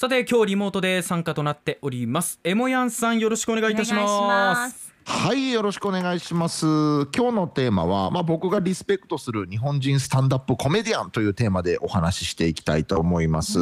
[0.00, 2.38] さて今日リモートで参加となっております。
[2.44, 4.87] エモヤンさんよろしくお願いいたします。
[5.08, 6.66] はいよろしくお願いします。
[6.66, 13.58] 今日のテーマは、まあ、僕がリスペクトする日本人スタンダップコメディアンというテーマでお話ししていきたいと思います。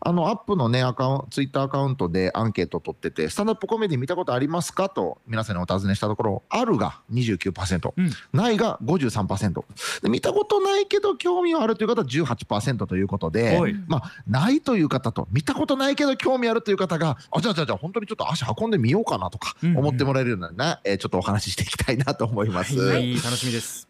[0.00, 9.64] あのアップのねアカウンツイッターアカウントでアンケートを取っててスタンダップコメディ見たことありますかと皆さんにお尋ねしたところあるが29%、うん、ないが53%
[10.02, 22.78] で見たことないけど興味はあるという方は18%ということでまあないという方と見たことないけど興味あるという方があじゃあじゃあじゃあ本当にちょっと足運んでみようかなとか思ってもらえるような、ね、な、えー、ちょっとお話ししていきたいなと思います。
[22.78, 23.88] はい、楽しみです。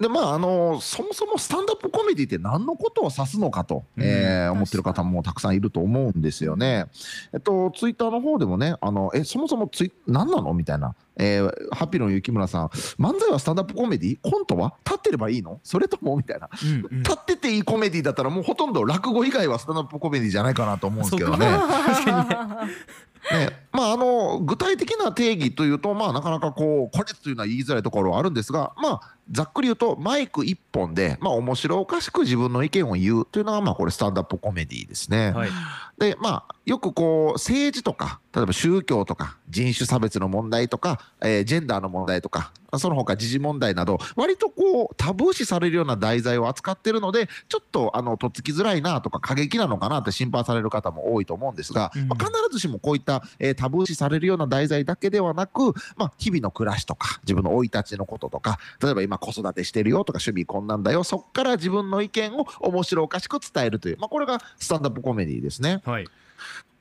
[0.00, 6.86] でまああのそもそもスタンダップコメディって何のことを指すのかと、うん、えー、思ってる方もたくさんいると思うんですよね。
[7.34, 10.54] えっとツイッターの方でもねあのえそもそもツイ何なの？
[10.54, 12.66] みたいな、えー、ハッピーの雪村さん。
[12.98, 14.18] 漫才はスタンダップコメディ？
[14.22, 14.74] コントは？
[14.84, 15.60] 立ってればいいの？
[15.62, 16.16] それとも？
[16.16, 21.46] みたいな、うんうん、立ってていいコメディだったらもうほとんど落語以外はスタンダップコメディじゃないかなと思うんですけどね。
[23.32, 23.50] ね。
[23.72, 35.32] まあ、あの具体的な定義というと、まあ、なかなかこうこれというのは言いづらいところはあるんですが、まあ、ざっくり言うとマイク1本で、まあ、面白おかしく自分の意見を言うというのが、まあ、これスタンダップコメディですね。
[35.32, 35.50] はい、
[35.98, 65.82] でまあよくこう政治とか例えば宗教とか人種差別の問題とか、えー、ジェンダーの問題とかその他時事問題など割とこうタブー視されるような題材を扱ってるのでちょっとあのとっつきづらいなとか過激なのかなって心配される方も多いと思うんですが、まあ、必ずしもこういった、えー、タブー視されるような題材だけではなく、まあ、日々の暮らしとか自分の生い立ちのこととか例えば今子育てしてるよとか趣味こんなんだよそっから自分の意見を面白おかしく伝えるという、まあ、これがスタンダップコメディですね。
[65.84, 66.06] はい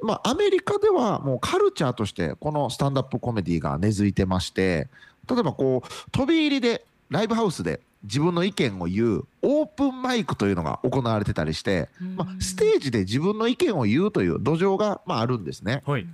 [0.02, 4.88] まあ、アメリカではもうカルチャーとしてこのスタンダップコメディが根付いてまして
[5.29, 15.83] 例えばこう飛び入りでライブハウスで自分の意見を言うオープンマイクというのが行われてたりして、まあ、ステージで自分の意見を言うという土壌がまああるんですね。
[15.85, 16.07] はい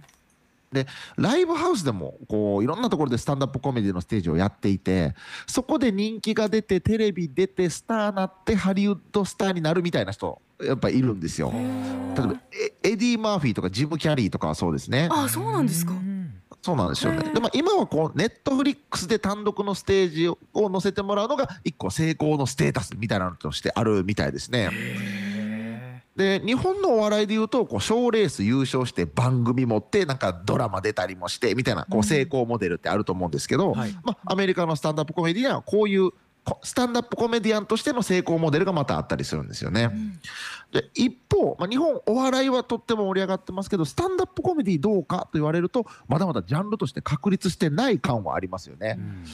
[0.75, 0.87] で
[1.17, 5.15] ライブハウスでもこういろんなところでスタンダップコメディのステージをやっていて
[5.47, 11.51] そこで人気が出てテレビ出てスターなってハリウッドスターになるみたいな人やっぱいるんですよ。
[11.51, 12.35] 例えば
[12.83, 15.09] エディ・マーフィーとかジム・キャリーとかはそうですね。
[15.11, 15.93] あそうなんですか。
[16.61, 17.31] そうなんですよね。
[17.31, 24.69] でも今はこう Netflix で単独のステージを載せてもらうのが一個成功のステータスみたいなのとしてあるみたいですね。
[26.15, 36.11] で日本のお笑いでいうとこう賞レース優勝して番組持ってなんかドラマ出たりもしてみたいなこう成功モデルってあると思うんですけど、うんはい、まあ、アメリカのスタンダップコメディアンはこういう
[36.61, 39.89] スタンダップコメディアンとしての成功モデルがまたあったりするんですよね。
[39.91, 40.19] うん、
[40.71, 48.95] で一方、まあ、日本お笑いはとっても盛り上がってますけどスタンダップコメディどうかと言われるとまだまだジャンルとして確立してない感はありますよね。
[48.97, 49.25] うん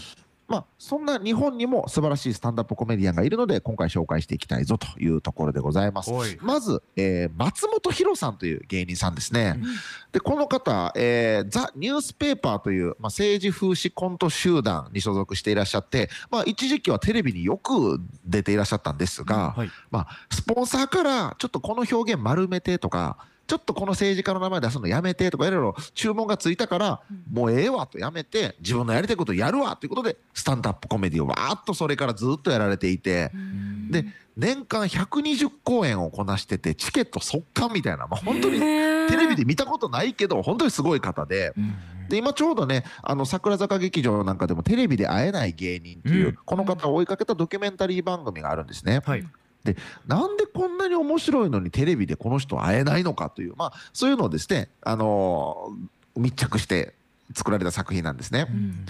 [0.51, 6.11] まあ、そんな日本にも素晴らしいスタンダップコメディアンがいるので今回紹介していきたいぞというところでございます。
[6.41, 9.63] まず、えー、松本博さんという芸人さんですね、うん、
[10.11, 23.17] でこの方、えー、ザ・ニュースペーパーという、まあ、政治風刺コント集団に所属していらっしゃって、まあ、一時期はテレビによく出ていらっしゃったんですが、はい、まあ、スポンサーからちょっとこの表現丸めてとか
[23.51, 33.29] ちょっとこの政治家の名前出すのやめてとかいろいろ注文がついたから、もうええわとやめて自分のやりたいことをやるわということでスタンダップコメディをわーっとそれからずっとやられていて
[33.89, 34.05] で
[34.37, 41.53] 年間120公演をこなしててチケット速乾みたいな、まあ、本当にテレビで見たことないけど本当にすごい方で。
[42.07, 49.01] で今ちょうどねあの桜坂劇場なんかでもテレビで会えない芸人っていう、この方を追いかけたドキュメンタリー番組があるんですね。
[49.05, 49.25] はい
[49.63, 49.75] で
[50.07, 56.93] なんでこんなに面白いのにテレビでこの人会えないのかという、まあ、そういうのをですね、あのー、密着して
[57.35, 58.47] 作られた作品なんですね。
[58.49, 58.85] うん。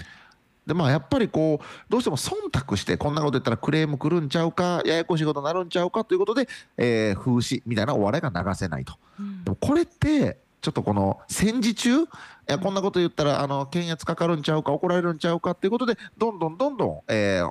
[0.66, 12.06] でまあやっぱりこうどうしても忖度してこんなこと言ったらクレームくるんちゃうかややこしいことになるんちゃうかということで、えー、風刺みたいなお笑いが流せないと、うん、でもこれってちょっとこの戦時中い
[12.46, 17.50] やこんなこと言ったらあの検閲かかるんちゃうか怒られるんちゃうかっていうことでどんどんどんどん、えー、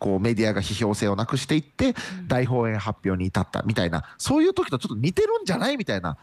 [0.00, 1.94] こうメディアが批評性をなくしていって
[2.26, 6.16] 大放映発表に至ったみたいなそういう時とちょっと似てるんじゃないみたいな。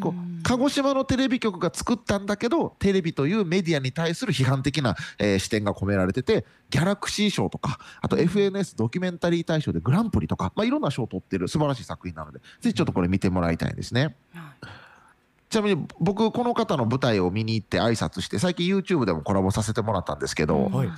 [0.00, 14.16] こう鹿児島のテレビ局が作ったんだけどテレビというメディアに対する批判的な、えー、視点が込められててギャラクシー賞とかあと FNS ドキュメンタリー大賞でグランプリとか、まあ、いろんな賞を取ってる素晴らしい作品なのでぜひちょっとこれ見てもらいたいんですね。
[15.48, 20.88] ちなみに僕この方の舞台を見に行って挨拶して最近 YouTube でもコラボさせてもらったんですけど、はい、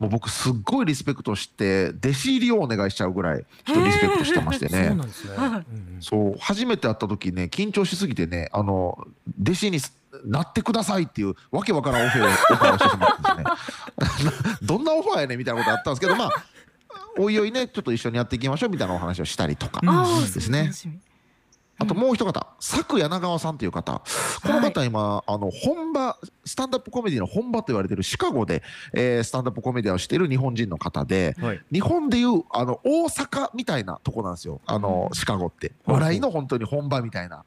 [0.00, 4.96] もう僕すっごいリスペクトして弟子入りをお願いしちゃうぐらい人リスペクトしてましてね。
[6.00, 9.06] そう初めて会った時ね緊張しすぎてねあの
[9.42, 9.78] 弟子に
[10.24, 14.32] なってくださいっていうわけわからんオファーをオファーしてしまったんですね。
[14.62, 16.30] どんなオファーやねみたいなことあったんですけどまあ
[17.18, 19.82] おいおいねちょっと一緒にやっていきましょうみたいなお話をしたりとか
[20.32, 20.72] ですね。
[21.80, 24.02] あともう一方、佐久柳川さんという方、
[24.42, 28.62] この方今、あの本場スタンダップコメディの本場と言われているシカゴで、
[28.92, 31.60] えースタンダップコメディアをしている日本人の方で、はい。
[31.72, 35.94] 日本でいうあの大阪みたいなとこなんですよ、あのシカゴって、うん。
[35.94, 37.44] 笑いの本当に本場みたいな。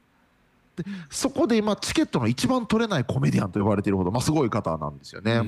[0.75, 5.41] でそこで今、チケットの一番取れないコメディアンと呼ばれているほど、まあ、すごい方なんですよね。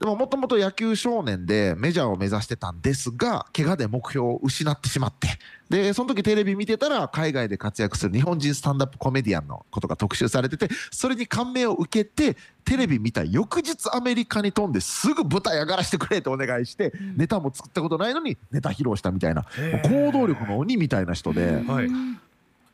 [0.00, 5.28] うんでももともと野球少年でメジャーを目指してたんですが、怪我で目標を失ってしまって、
[5.68, 19.46] で、その時テレビ見てたら、海外で活躍する日本人スタンダップコメディアンのことが特集されてて、それに感銘を受けて、テレビ見た翌日アメリカに飛んですぐ舞台上がらせてくれってお願いして、ネタも作ったことないのにネタ披露したみたいな、
[19.82, 21.88] 行動力の鬼みたいな人で、はい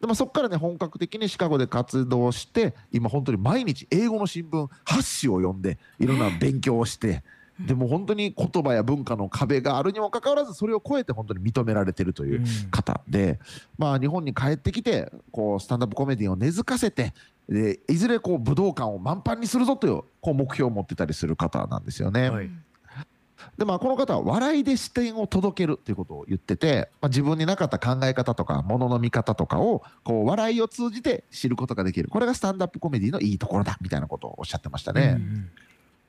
[0.05, 7.23] でもそこからね本格的にシカゴで活動して今本当に毎日英語の新聞8紙を読んでいろんな勉強をして、
[7.59, 13.41] でも本当に言葉や文化の壁があるにもかかわらずそれを超えて本当に認められてるという方で、
[13.79, 17.15] まあ、日本に帰ってきてこうスタンダップコメディを根付かせて
[17.49, 22.29] でいずれこう武道館を満帆にするぞというこう目標を持ってたりする方なんですよね。
[22.29, 22.51] はい
[23.58, 32.08] でまあこの方は笑いで視点を届けるということを言ってて、まあ、自分になかった考え方とかものの見方とかをこう笑いを通じて知ることができる。
[32.08, 35.17] これがスタンダップコメディのいいところだみたいなことをおっしゃってましたね。
[35.19, 35.50] うん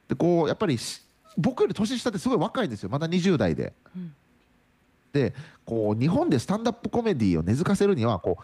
[0.07, 1.01] でこうやっぱりし
[1.37, 2.89] 僕より年下ってすごい若いんですよ。
[2.89, 3.73] まだ20代で。
[3.95, 4.13] うん。
[5.11, 5.33] で
[5.65, 8.37] こう日本でスタンダップコメディを根付かせるにはこ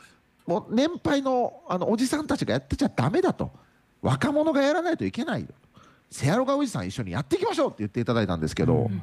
[0.47, 3.51] うもう年配のあのおじさんたちがやってちゃダメだと。
[4.01, 5.47] 若者がやらないといけないよ
[6.11, 9.01] セアロガおじさん一緒にやっていきましょうって言っていただいたんですけど、うん。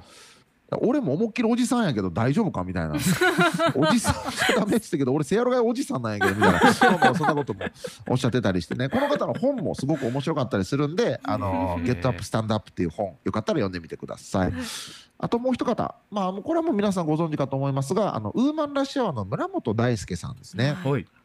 [0.83, 2.95] 俺も思いっきりおじさんやけど大丈夫かみたいな。
[3.75, 6.75] おじさんじゃダメってけど俺セアロガおじさんなんやけどみたいな。
[7.15, 7.61] そんなことも
[8.09, 8.91] おっしゃってたりしてね。
[8.91, 14.53] この方の本もすごく面白かったりするんで「あのゲットアップスタンドアップっていう本よかったら読んでみてください。
[15.21, 20.77] あともう一方、まあ、これはもう皆さんご存知かと思いますがあのウーマンラッシュアワーの村本大輔さんですね。
[20.85, 21.03] はい。
[21.03, 21.18] ま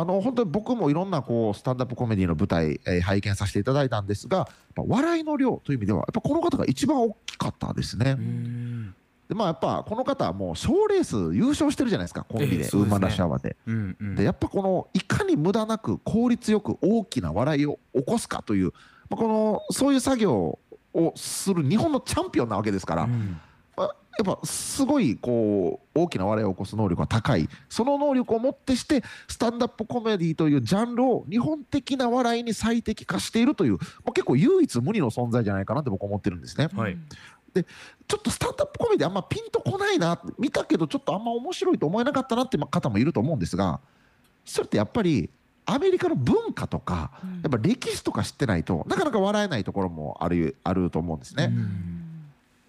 [0.00, 8.16] あ、あの本当に僕もいろんなこうスタンダップコメディの舞台、えー拝見させていただいたんですが、やっぱ笑いの量という意味では、やっぱこの方が一番大きかったですね。
[8.18, 8.94] うん
[9.28, 13.56] でまあ、やっぱこの方はもう賞レース優勝してるじゃないですか、コンビで、ええそうですねウーマンラッシュアワーで。
[13.66, 18.72] うんうんで、やっぱこのいかに無駄なく効率よく大きな笑いを起こすかという、
[19.10, 20.58] まあ、このそういう作業
[20.94, 23.08] をする日本のチャンピオンなわけですから、う
[24.18, 27.48] やっぱすごいこう大きな笑いを起こす能力が高い。
[27.68, 33.78] その能力をもってしてスタンダップコメディというジャンルを日本的な笑いに最適化しているという、ま
[34.08, 36.68] あ、結構唯一無二の存在じゃないかなって僕は思ってるんですね。
[36.74, 36.96] はい。
[37.54, 43.80] ちょっとスタンダップコメディあんまピンとこないな見たけどちょっとあんま面白いと思えなかったなって方もいると思うんですが
[44.44, 45.30] それってやっぱり
[45.64, 47.30] アメリカの文化とかうん。
[47.36, 51.44] やっぱ歴史とか知ってないとなかなか笑えないところもあるあると思うんですね。
[51.44, 51.95] うん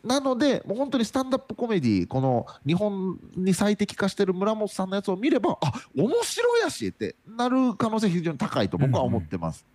[0.08, 9.66] なので、もう本当にスタンダップコメディこの日本に最適化してる村本さんのやつを見れば、あ面白いやしってなる可能性非常に高いと僕は思ってます。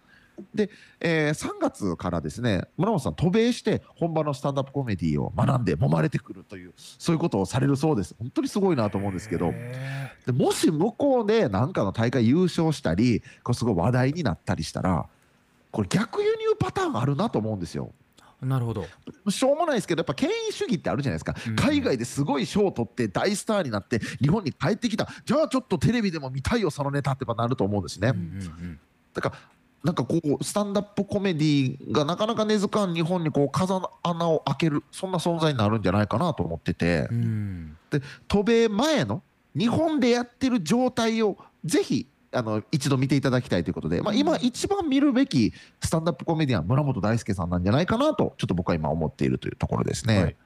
[0.55, 0.71] で、
[1.01, 8.15] えー3月からですね、村本さん渡米して本場のスタンダップコメディを学んで揉まれてくるという、そういうことをされるそうです。
[8.19, 15.07] 本当にすごいなと思うんですけど、へでもし向こうで何かの大会優勝したり、こうすごい話題になったりしたら、
[15.71, 17.93] これ逆輸入パターンあるなと思うんですよ。
[18.43, 18.87] ーなるほど。
[19.29, 21.57] しょうもないですけどやっぱ権威主義ってあるじゃないですか、うん。
[21.57, 25.09] 海外ですごい賞を取って大スターになって日本に帰ってきた。
[25.25, 28.81] じゃあちょっとテレビでも見たいよそのネタってなると思うんですね、うんうん
[29.15, 29.37] だから
[29.85, 37.09] なんかこうスタンダップコメディがなかなか根付かん日本にこう風穴を開けるそんな存在になるんじゃないかなと思ってて。
[37.11, 37.23] うん。
[37.23, 39.23] うんで渡米前の
[39.55, 50.23] 日本でやってる状態をぜひあの一度見ていただきたいということで、まあ、今一番見るべきスタンダップコメディアン村本大輔さんなんじゃないかなとちょっと僕は今思っているというところですね。
[50.23, 50.37] はい。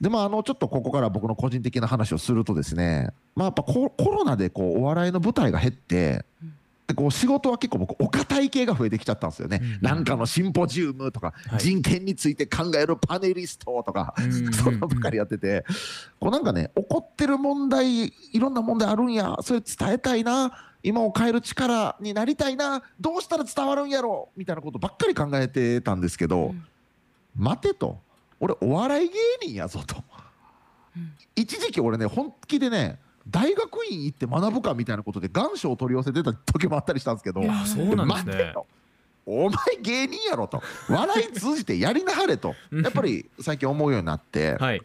[0.00, 6.48] でまあ、あのちょっとここから僕の個人的な話をするとですね、まあ、やっぱココロナでこうお笑いの舞台が減ってうん。
[6.50, 6.57] で
[6.94, 11.60] こう仕事は結構僕お堅い系が増えてきちゃったんですよね、うんなんかのシンポジウムとか、はい。
[11.60, 15.64] 人権について考えるパネリストとか、うんそんなばっかりやってて、
[16.18, 19.36] こうなんかね起こってる問題いろんな問題あるんや。
[19.42, 20.64] それ伝えたいな。
[20.82, 22.82] 今を変える力になりたいな。
[23.00, 26.64] どうしたら伝わるんやろみたいなことばっかり考えてたんですけど、うん。
[27.34, 27.98] 待てと。
[28.40, 29.14] 俺お笑い芸
[29.48, 29.96] 人やぞと。
[30.96, 31.12] うん。
[31.34, 32.98] 一時期俺ね本気でね
[33.30, 38.54] 大学院行って学ぶかみたいなことで願書を取り寄せてた時もあったりしたんですけどそうなんですね。
[39.26, 40.62] お前芸人やろと。
[40.88, 42.54] 笑い通じてやりなはれと。
[42.70, 42.82] うん。
[42.82, 44.80] やっぱり最近思うようになってはい。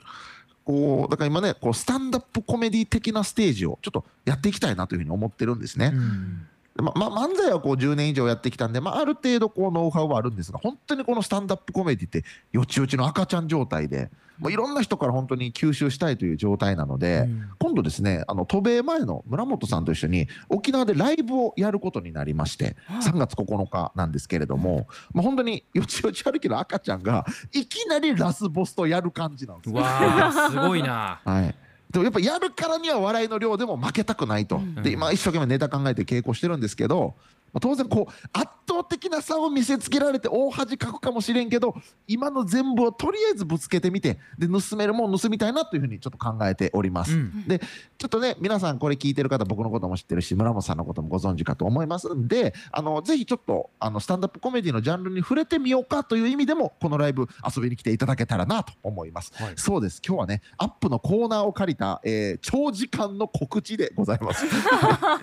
[0.66, 5.92] こうだから今ねこうスタンダップコメディ的なステージをちょっとやっていきたいなというふうに思ってるんですね。
[5.94, 17.50] うんまま漫才はこう10年以上やってきたんで、まあ、ある程度こうノウハウはあるんですが本当にこのスタンダップコメディってよちよちの赤ちゃん状態でもういろんな人から本当に吸収したいという状態なので、うん。
[17.60, 31.22] 今度ですねあの渡米前の村本さんと一緒に沖縄でライブをやることになりまして3月9日なんですけれども、まあ、本当によちよち歩きの赤ちゃんがいきなりラスボスとやる感じなんですわーすごいな。
[31.26, 31.56] はい
[31.94, 34.82] でもやっぱやるからには笑いの量でも負けたくないと、うん。
[34.82, 37.14] で今一生懸命ネタ考えて稽古してるんですけど、
[37.54, 41.76] まあ、当然こう圧倒的な差を見せつけられて大恥かくかもしれんけど
[42.08, 47.14] 今の全部をとりあえずぶつけてみてで盗めるもん盗みたいなというふうにちょっと考えております。
[47.14, 47.48] うん。
[47.48, 47.62] で
[48.04, 59.32] ちょっとね皆さんこれ聞いてる方僕のことも知ってるし村本さんのこともご存知かと思いますんであのぜひちょっとあのスタンダップコメディのジャンルに触れてみようかという意味でもこのライブ遊びに来ていただけたらなと思います。
[59.36, 64.46] はいそうです今日はねアップのコーナーを借りた、えー長時間の告知でございます。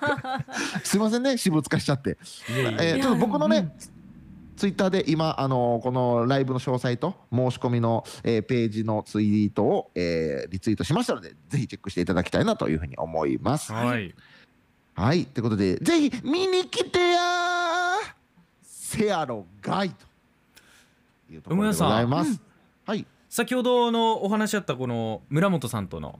[0.85, 2.17] すいませんね私物化しちゃって、
[2.49, 4.00] いやいやえーちょっと僕のね、うん
[4.61, 13.73] ツイッターで今、あのーこのライブの詳細と申し込みの、えーページのツイートを、えーリツイートしましたのでぜひチェックしていただきたいなというふうに思います。
[13.73, 14.14] はい。
[14.95, 15.25] はい。
[15.25, 18.14] ということでぜひ見に来てやー。
[18.62, 19.97] せやろがいと
[21.33, 22.38] いうところでございます。
[22.85, 25.88] はい先ほどのお話しあったこの村本さん。
[25.88, 26.19] との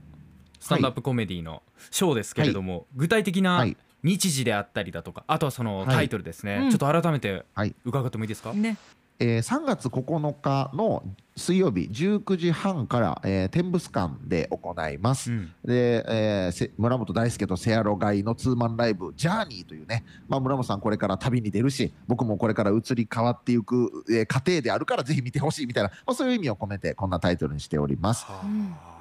[0.59, 5.87] スタンダップコメディのショーですけれども、具体的なはい日時であったりだとかあとはそのはい。
[5.87, 6.69] タイトルですね、うん。
[6.69, 7.75] ちょっと改めてはい。
[7.85, 8.77] 伺ってもいいですか、ね。
[9.19, 11.03] えー3月9日の
[11.37, 15.31] 水曜日19時半から、えー天物館で行います。
[15.31, 15.51] うん。
[15.63, 28.25] で、えーせ村本大輔とセアロガイのツーマンライブ「ジャーニー」というね、まあ、村本さんこれから旅に出るし僕もこれから移り変わっていく、えー過程であるからぜひ見てほしいみたいな、まあ、そういう意味を込めてこんなタイトルにしております。
[28.25, 28.75] はうん。
[28.83, 29.00] あ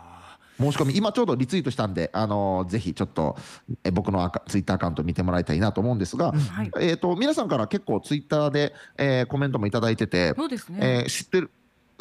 [0.60, 0.96] 申し込み。
[0.96, 3.36] 今ちょうどリツイートしたんで、あのーぜひちょっと、
[3.84, 6.70] えー僕のアカツイッターアカウント見てもらいたいなと思うんですが、はい。
[6.80, 10.78] えー、と皆さんから結構ツイッターで、えーコメントもいただいてて、そうですね。
[10.80, 11.50] えー知ってる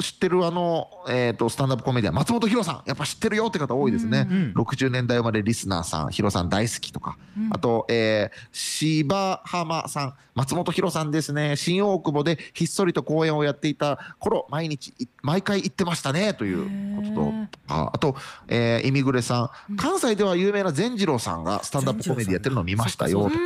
[0.02, 7.50] 知ってるあの、えー、とスタンダップコメディアン松本博さんやっぱ知ってるよって方多いですね、うん60年代生まれリスナーさんヒロさん大好きとか、うん。
[7.52, 11.56] あと、えー、芝浜さん松本博さんですね。
[11.56, 17.32] 新大久保でひっそりと公演をやっていた頃毎日い毎回行ってましたねということと。
[17.68, 18.16] ああと、
[18.48, 19.74] えー、イミグレさうん。
[19.74, 23.36] ん関西では有名な善次郎さんがスタンダップコメディやってるのを見ましたよとか。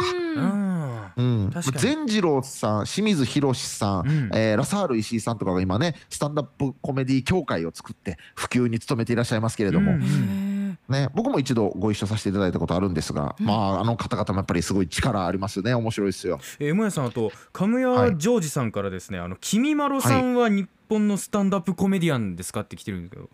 [1.17, 1.51] ううん。
[1.77, 4.31] 善次郎さん、清水宏さん、うん。
[4.35, 10.55] えーラサール石井さんとかが今ね、スタンダップコメディ協会を作って普及に努めていらっしゃいますけれども、うん
[10.89, 16.41] ね、僕も一度ご一緒させていただいたことあるんですが、うんまあ、あの方々もやっぱりすごい力ありますよね、面白いですよ。
[16.59, 23.31] えー、もやさんあと亀はい谷ジョージさんからですね、あの君まろさんは日本のスタンダップコメディアンですかって来てるんですけど、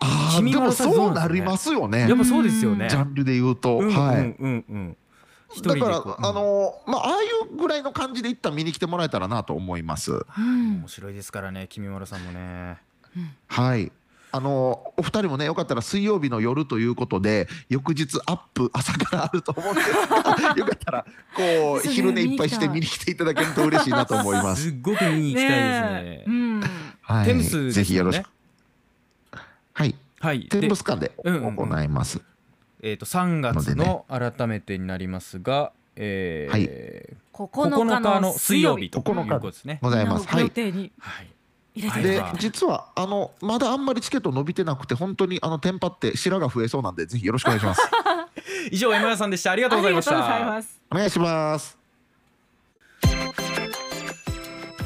[0.00, 2.00] ああ、君でもそうなりますよね。
[2.08, 2.88] やっ、ぱそうですよね。
[2.88, 3.78] ジャンルで言うと。
[3.78, 3.90] うん。
[3.90, 4.18] はい。
[4.18, 5.07] うんうんうん一人
[5.62, 10.12] だからあのまあ、ああいうぐらいの感じで一旦見に来てもらえたらなと思います。
[10.12, 10.80] うん。
[10.80, 12.78] 面白いですからね君まろさんもね。
[13.46, 13.90] はい。
[14.30, 24.64] あのお二人もねよかったら水曜日の夜ということで翌日アップ朝からあると思うんですがよかったらこう昼寝いっぱいして見見に来ていただけると嬉しいなと思います。
[24.64, 24.68] す。
[24.68, 26.24] っごく見に行きたいですね。
[26.26, 26.60] うん
[27.00, 27.72] はい、テムスですよね。
[27.72, 28.30] ぜひよろしく。
[29.72, 30.48] はい、はい。
[30.48, 31.56] テンブス館でうんうんうん。
[31.56, 32.20] 行います。
[32.82, 39.78] えー、と3月のの改めてになりますが、えーはい9 9日の日の水水曜日と9いうことですね。
[39.80, 40.26] ございます。
[40.26, 40.42] はい。
[40.42, 41.30] 予定にはい、
[41.76, 47.82] 入れてではい実はあのまだあんまりチケット伸びてなくて本当にあのテンパって白が増えそうなんでぜひよろしくお願いします。
[48.72, 51.77] 以上 M やさんでしたありがとうございましたますお願いします。